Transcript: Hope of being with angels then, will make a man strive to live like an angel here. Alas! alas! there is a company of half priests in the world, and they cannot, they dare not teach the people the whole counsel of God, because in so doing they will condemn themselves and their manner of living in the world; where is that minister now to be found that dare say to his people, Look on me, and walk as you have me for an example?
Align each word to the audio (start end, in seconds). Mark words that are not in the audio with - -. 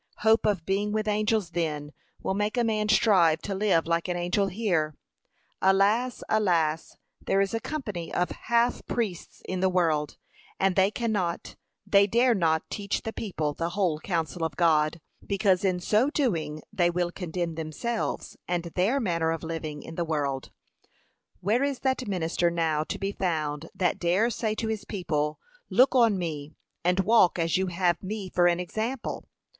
Hope 0.21 0.47
of 0.47 0.65
being 0.65 0.91
with 0.91 1.07
angels 1.07 1.51
then, 1.51 1.93
will 2.23 2.33
make 2.33 2.57
a 2.57 2.63
man 2.63 2.89
strive 2.89 3.39
to 3.43 3.53
live 3.53 3.85
like 3.85 4.07
an 4.07 4.17
angel 4.17 4.47
here. 4.47 4.95
Alas! 5.61 6.23
alas! 6.27 6.97
there 7.23 7.39
is 7.39 7.53
a 7.53 7.59
company 7.59 8.11
of 8.11 8.31
half 8.31 8.83
priests 8.87 9.43
in 9.47 9.59
the 9.59 9.69
world, 9.69 10.17
and 10.59 10.75
they 10.75 10.89
cannot, 10.89 11.55
they 11.85 12.07
dare 12.07 12.33
not 12.33 12.67
teach 12.71 13.03
the 13.03 13.13
people 13.13 13.53
the 13.53 13.69
whole 13.77 13.99
counsel 13.99 14.43
of 14.43 14.55
God, 14.55 14.99
because 15.23 15.63
in 15.63 15.79
so 15.79 16.09
doing 16.09 16.63
they 16.73 16.89
will 16.89 17.11
condemn 17.11 17.53
themselves 17.53 18.35
and 18.47 18.63
their 18.73 18.99
manner 18.99 19.29
of 19.29 19.43
living 19.43 19.83
in 19.83 19.93
the 19.93 20.03
world; 20.03 20.49
where 21.41 21.61
is 21.63 21.77
that 21.81 22.07
minister 22.07 22.49
now 22.49 22.83
to 22.85 22.97
be 22.97 23.11
found 23.11 23.69
that 23.75 23.99
dare 23.99 24.31
say 24.31 24.55
to 24.55 24.67
his 24.67 24.83
people, 24.83 25.39
Look 25.69 25.93
on 25.93 26.17
me, 26.17 26.55
and 26.83 27.01
walk 27.01 27.37
as 27.37 27.55
you 27.55 27.67
have 27.67 28.01
me 28.01 28.31
for 28.31 28.47
an 28.47 28.59
example? 28.59 29.27